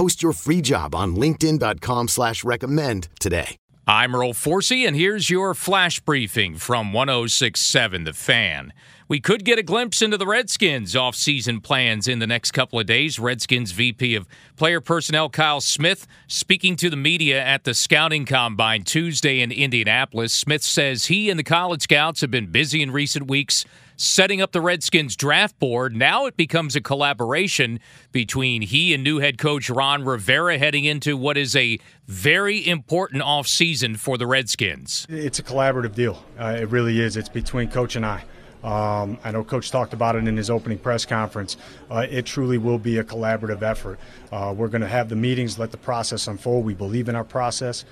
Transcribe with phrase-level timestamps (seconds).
[0.00, 3.56] Post your free job on LinkedIn.com slash recommend today.
[3.86, 8.72] I'm Earl Forsey, and here's your flash briefing from 1067 The Fan.
[9.10, 12.86] We could get a glimpse into the Redskins' offseason plans in the next couple of
[12.86, 13.18] days.
[13.18, 18.84] Redskins VP of Player Personnel Kyle Smith speaking to the media at the Scouting Combine
[18.84, 20.32] Tuesday in Indianapolis.
[20.32, 23.64] Smith says he and the college scouts have been busy in recent weeks
[23.96, 25.96] setting up the Redskins draft board.
[25.96, 27.80] Now it becomes a collaboration
[28.12, 33.24] between he and new head coach Ron Rivera heading into what is a very important
[33.24, 35.04] offseason for the Redskins.
[35.08, 36.24] It's a collaborative deal.
[36.38, 37.16] Uh, it really is.
[37.16, 38.22] It's between coach and I.
[38.62, 41.56] Um, I know Coach talked about it in his opening press conference.
[41.90, 43.98] Uh, it truly will be a collaborative effort.
[44.30, 46.64] Uh, we're going to have the meetings, let the process unfold.
[46.64, 47.84] We believe in our process.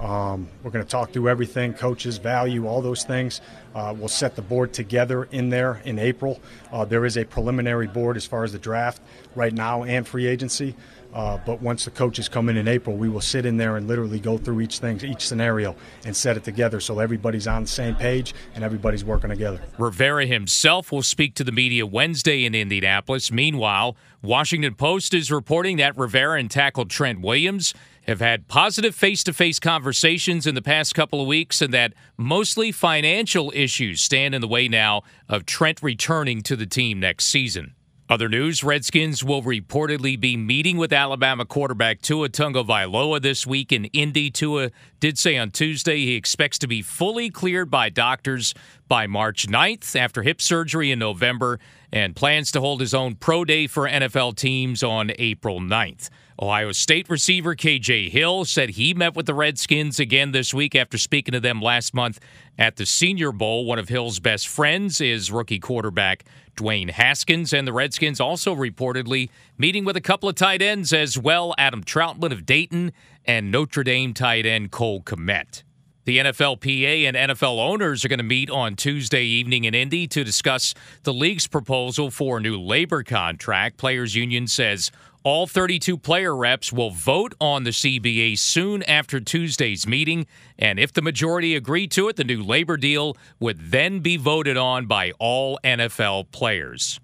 [0.00, 3.40] Um, we're going to talk through everything, coaches, value, all those things.
[3.74, 6.40] Uh, we'll set the board together in there in April.
[6.72, 9.02] Uh, there is a preliminary board as far as the draft
[9.34, 10.74] right now and free agency.
[11.12, 13.88] Uh, but once the coaches come in in April, we will sit in there and
[13.88, 17.68] literally go through each thing, each scenario, and set it together so everybody's on the
[17.68, 19.60] same page and everybody's working together.
[19.76, 23.32] Rivera himself will speak to the media Wednesday in Indianapolis.
[23.32, 27.74] Meanwhile, Washington Post is reporting that Rivera and tackle Trent Williams
[28.10, 31.94] have had positive face to face conversations in the past couple of weeks, and that
[32.16, 37.26] mostly financial issues stand in the way now of Trent returning to the team next
[37.26, 37.74] season.
[38.08, 43.84] Other news Redskins will reportedly be meeting with Alabama quarterback Tua Tagovailoa this week in
[43.86, 44.32] Indy.
[44.32, 48.52] Tua did say on Tuesday he expects to be fully cleared by doctors
[48.90, 51.60] by March 9th after hip surgery in November
[51.92, 56.10] and plans to hold his own pro day for NFL teams on April 9th.
[56.42, 60.98] Ohio State receiver KJ Hill said he met with the Redskins again this week after
[60.98, 62.18] speaking to them last month
[62.58, 63.64] at the Senior Bowl.
[63.64, 66.24] One of Hill's best friends is rookie quarterback
[66.56, 71.16] Dwayne Haskins, and the Redskins also reportedly meeting with a couple of tight ends as
[71.16, 72.90] well Adam Trautman of Dayton
[73.24, 75.62] and Notre Dame tight end Cole Kmet.
[76.10, 80.24] The NFLPA and NFL owners are going to meet on Tuesday evening in Indy to
[80.24, 83.76] discuss the league's proposal for a new labor contract.
[83.76, 84.90] Players Union says
[85.22, 90.26] all 32 player reps will vote on the CBA soon after Tuesday's meeting,
[90.58, 94.56] and if the majority agree to it, the new labor deal would then be voted
[94.56, 96.98] on by all NFL players.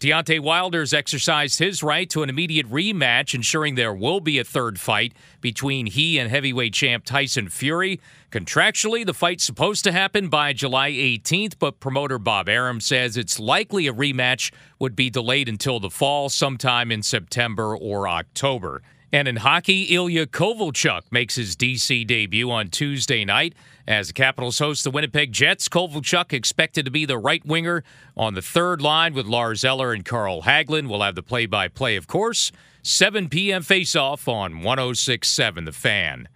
[0.00, 4.80] Deontay Wilder's exercised his right to an immediate rematch, ensuring there will be a third
[4.80, 5.12] fight
[5.42, 8.00] between he and heavyweight champ Tyson Fury.
[8.30, 13.38] Contractually, the fight's supposed to happen by July 18th, but promoter Bob Arum says it's
[13.38, 18.80] likely a rematch would be delayed until the fall, sometime in September or October.
[19.12, 23.54] And in hockey, Ilya Kovalchuk makes his DC debut on Tuesday night.
[23.86, 27.82] As the Capitals host the Winnipeg Jets, Kovalchuk expected to be the right winger
[28.16, 30.88] on the third line with Lars Eller and Carl Hagelin.
[30.88, 32.52] We'll have the play by play, of course.
[32.82, 33.62] 7 p.m.
[33.62, 36.28] face off on 1067 The Fan.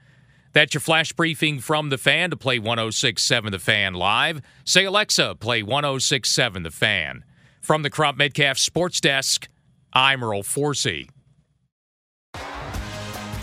[0.52, 4.42] That's your flash briefing from The Fan to play 1067 The Fan live.
[4.64, 7.24] Say, Alexa, play 1067 The Fan.
[7.60, 9.48] From the Crop Metcalf Sports Desk,
[9.92, 11.08] I'm Earl Forsey.